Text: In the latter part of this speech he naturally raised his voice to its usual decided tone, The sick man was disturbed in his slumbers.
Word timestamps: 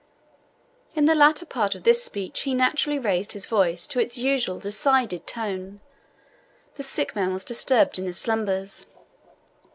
In 0.95 1.05
the 1.05 1.13
latter 1.13 1.45
part 1.45 1.75
of 1.75 1.83
this 1.83 2.03
speech 2.03 2.39
he 2.39 2.55
naturally 2.55 2.97
raised 2.97 3.33
his 3.33 3.45
voice 3.45 3.85
to 3.85 3.99
its 3.99 4.17
usual 4.17 4.57
decided 4.57 5.27
tone, 5.27 5.79
The 6.73 6.81
sick 6.81 7.15
man 7.15 7.33
was 7.33 7.45
disturbed 7.45 7.99
in 7.99 8.05
his 8.07 8.17
slumbers. 8.17 8.87